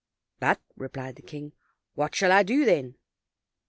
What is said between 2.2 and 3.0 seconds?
I do, then?"